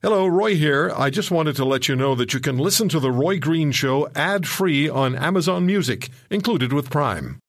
[0.00, 0.92] Hello, Roy here.
[0.96, 3.72] I just wanted to let you know that you can listen to The Roy Green
[3.72, 7.40] Show ad free on Amazon Music, included with Prime.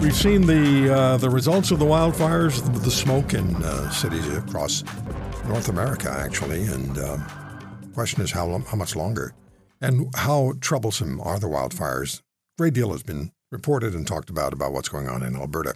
[0.00, 4.26] We've seen the uh, the results of the wildfires, the, the smoke in uh, cities
[4.28, 4.84] across
[5.48, 7.18] North America, actually, and uh,
[7.92, 9.34] question is how how much longer,
[9.82, 12.20] and how troublesome are the wildfires?
[12.20, 12.22] A
[12.56, 15.74] Great deal has been reported and talked about about what's going on in Alberta.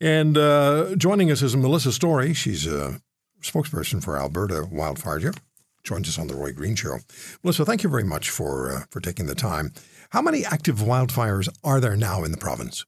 [0.00, 2.34] And uh, joining us is Melissa Story.
[2.34, 3.00] She's a
[3.42, 5.32] spokesperson for Alberta Wildfire.
[5.84, 6.98] Joins us on the Roy Green Show.
[7.42, 9.72] Melissa, thank you very much for uh, for taking the time.
[10.10, 12.84] How many active wildfires are there now in the province?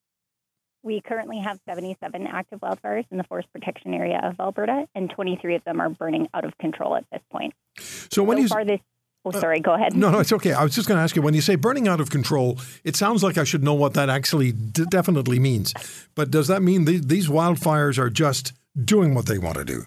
[0.83, 5.56] We currently have 77 active wildfires in the forest protection area of Alberta, and 23
[5.56, 7.55] of them are burning out of control at this point.
[7.78, 8.80] So when so you far this
[9.27, 9.61] Oh, sorry.
[9.61, 9.97] Go ahead.
[9.97, 10.52] No, no, it's okay.
[10.52, 12.95] I was just going to ask you when you say burning out of control, it
[12.95, 15.73] sounds like I should know what that actually d- definitely means.
[16.14, 19.84] But does that mean th- these wildfires are just doing what they want to do?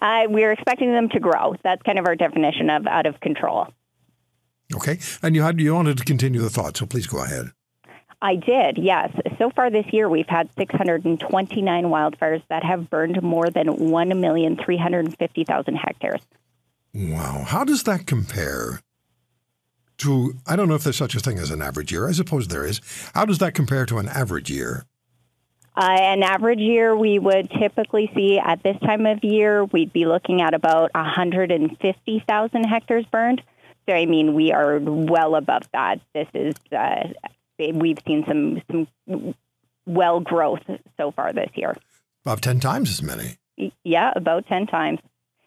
[0.00, 1.56] Uh, we're expecting them to grow.
[1.62, 3.68] That's kind of our definition of out of control.
[4.74, 7.50] Okay, and you had you wanted to continue the thought, so please go ahead.
[8.22, 9.10] I did, yes.
[9.38, 16.20] So far this year, we've had 629 wildfires that have burned more than 1,350,000 hectares.
[16.92, 17.44] Wow.
[17.46, 18.80] How does that compare
[19.98, 22.06] to, I don't know if there's such a thing as an average year.
[22.08, 22.80] I suppose there is.
[23.14, 24.84] How does that compare to an average year?
[25.76, 30.04] Uh, an average year, we would typically see at this time of year, we'd be
[30.04, 33.42] looking at about 150,000 hectares burned.
[33.88, 36.00] So, I mean, we are well above that.
[36.12, 37.08] This is, uh,
[37.58, 39.34] we've seen some, some
[39.86, 40.62] well growth
[40.96, 41.76] so far this year.
[42.24, 43.36] About 10 times as many.
[43.84, 45.00] Yeah, about 10 times.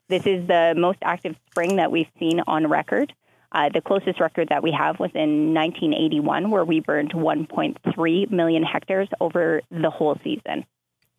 [0.09, 3.13] This is the most active spring that we've seen on record.
[3.53, 8.63] Uh, the closest record that we have was in 1981, where we burned 1.3 million
[8.63, 10.65] hectares over the whole season.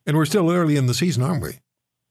[0.07, 1.61] And we're still early in the season, aren't we?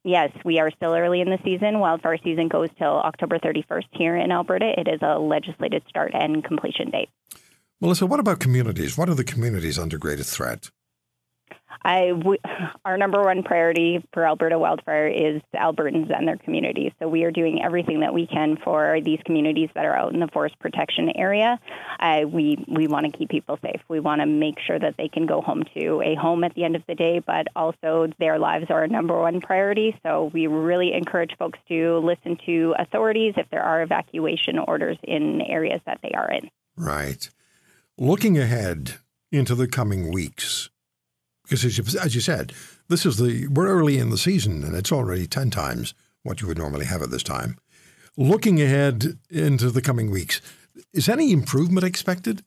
[0.06, 1.80] Yes, we are still early in the season.
[1.80, 4.74] Wildfire season goes till October 31st here in Alberta.
[4.78, 7.10] It is a legislated start and completion date.
[7.80, 8.98] Melissa, what about communities?
[8.98, 10.72] What are the communities under greatest threat?
[11.84, 16.92] Our number one priority for Alberta wildfire is Albertans and their communities.
[17.00, 20.20] So we are doing everything that we can for these communities that are out in
[20.20, 21.60] the forest protection area.
[22.00, 23.82] Uh, we we want to keep people safe.
[23.88, 26.64] We want to make sure that they can go home to a home at the
[26.64, 29.98] end of the day, but also their lives are our number one priority.
[30.04, 35.42] So we really encourage folks to listen to authorities if there are evacuation orders in
[35.42, 36.50] areas that they are in.
[36.76, 37.30] Right.
[37.98, 38.96] Looking ahead
[39.32, 40.70] into the coming weeks
[41.44, 42.54] because as you, as you said,
[42.90, 45.94] this is the we're early in the season and it's already ten times
[46.24, 47.58] what you would normally have at this time.
[48.16, 50.42] Looking ahead into the coming weeks,
[50.94, 52.44] is any improvement expected?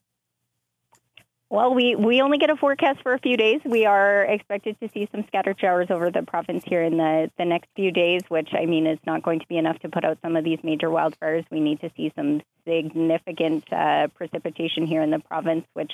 [1.48, 3.60] Well, we, we only get a forecast for a few days.
[3.64, 7.44] We are expected to see some scattered showers over the province here in the, the
[7.44, 10.18] next few days, which I mean is not going to be enough to put out
[10.22, 11.44] some of these major wildfires.
[11.48, 15.92] We need to see some significant uh, precipitation here in the province, which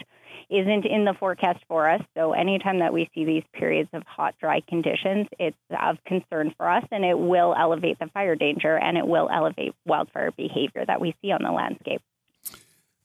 [0.48, 2.00] isn't in the forecast for us.
[2.16, 6.66] So, anytime that we see these periods of hot, dry conditions, it's of concern for
[6.66, 11.02] us and it will elevate the fire danger and it will elevate wildfire behavior that
[11.02, 12.00] we see on the landscape.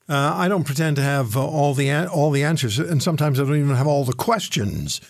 [0.09, 3.39] Uh, I don't pretend to have uh, all the an- all the answers, and sometimes
[3.39, 5.01] I don't even have all the questions.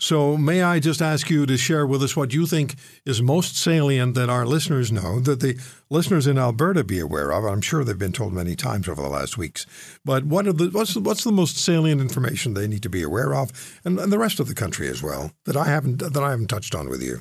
[0.00, 2.74] So, may I just ask you to share with us what you think
[3.06, 7.44] is most salient that our listeners know, that the listeners in Alberta be aware of?
[7.44, 9.66] I'm sure they've been told many times over the last weeks.
[10.04, 13.02] But what are the what's the, what's the most salient information they need to be
[13.02, 13.50] aware of,
[13.84, 16.48] and, and the rest of the country as well that I haven't that I haven't
[16.48, 17.20] touched on with you?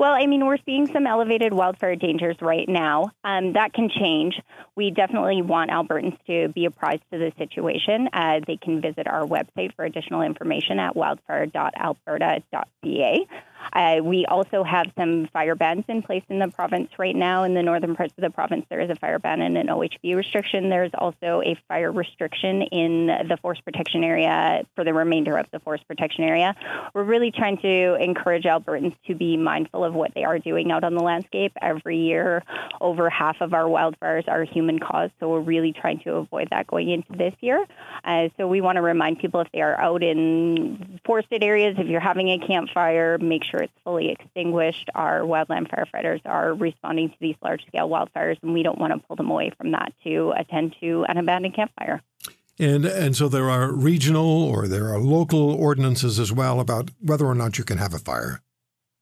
[0.00, 3.10] Well, I mean, we're seeing some elevated wildfire dangers right now.
[3.22, 4.40] Um, that can change.
[4.74, 8.08] We definitely want Albertans to be apprised of the situation.
[8.10, 13.26] Uh, they can visit our website for additional information at wildfire.alberta.ca.
[13.72, 17.44] Uh, we also have some fire bans in place in the province right now.
[17.44, 20.16] In the northern parts of the province, there is a fire ban and an OHV
[20.16, 20.68] restriction.
[20.68, 25.60] There's also a fire restriction in the forest protection area for the remainder of the
[25.60, 26.54] forest protection area.
[26.94, 30.84] We're really trying to encourage Albertans to be mindful of what they are doing out
[30.84, 31.52] on the landscape.
[31.60, 32.42] Every year,
[32.80, 36.66] over half of our wildfires are human caused, so we're really trying to avoid that
[36.66, 37.64] going into this year.
[38.04, 41.86] Uh, so we want to remind people if they are out in forested areas, if
[41.86, 44.88] you're having a campfire, make sure it's fully extinguished.
[44.94, 48.98] Our wildland firefighters are responding to these large scale wildfires, and we don't want to
[49.06, 52.02] pull them away from that to attend to an abandoned campfire.
[52.58, 57.24] And and so there are regional or there are local ordinances as well about whether
[57.24, 58.42] or not you can have a fire.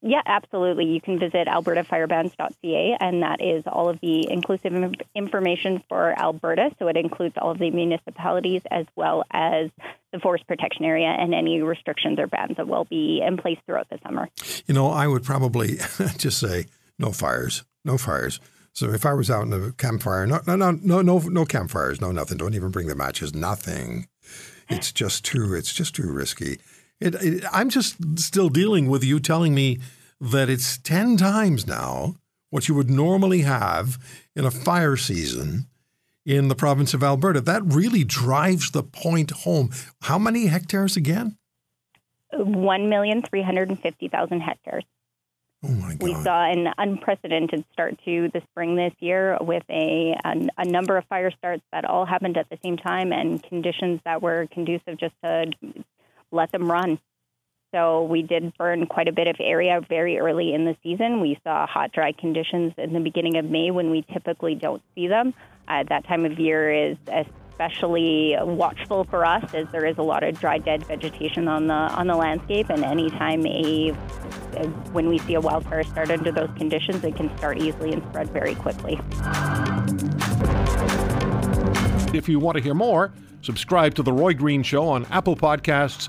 [0.01, 0.85] Yeah, absolutely.
[0.85, 6.71] You can visit albertafirebans.ca, and that is all of the inclusive information for Alberta.
[6.79, 9.71] So it includes all of the municipalities as well as
[10.13, 13.89] the forest protection area and any restrictions or bans that will be in place throughout
[13.91, 14.29] the summer.
[14.67, 15.77] You know, I would probably
[16.19, 16.67] just say
[16.99, 18.41] no fires, no fires.
[18.73, 22.13] So if I was out in a campfire, no, no, no, no, no, campfires, no
[22.13, 22.39] nothing.
[22.39, 24.07] Don't even bring the matches, nothing.
[24.69, 26.59] It's just too, it's just too risky.
[27.01, 29.79] It, it, I'm just still dealing with you telling me
[30.21, 32.17] that it's ten times now
[32.51, 33.99] what you would normally have
[34.35, 35.67] in a fire season
[36.25, 37.41] in the province of Alberta.
[37.41, 39.71] That really drives the point home.
[40.03, 41.37] How many hectares again?
[42.35, 44.85] 1,350,000 hectares.
[45.65, 46.03] Oh my God.
[46.03, 50.97] We saw an unprecedented start to the spring this year with a, a, a number
[50.97, 54.99] of fire starts that all happened at the same time and conditions that were conducive
[54.99, 55.51] just to
[56.31, 57.01] let them run.
[57.75, 61.21] So we did burn quite a bit of area very early in the season.
[61.21, 65.07] We saw hot, dry conditions in the beginning of May when we typically don't see
[65.07, 65.35] them.
[65.69, 70.23] Uh, that time of year is especially watchful for us as there is a lot
[70.23, 72.71] of dry, dead vegetation on the on the landscape.
[72.71, 73.91] And anytime a
[74.93, 78.31] when we see a wildfire start under those conditions, it can start easily and spread
[78.31, 78.99] very quickly.
[82.15, 83.13] If you want to hear more,
[83.43, 86.09] subscribe to The Roy Green Show on Apple Podcasts,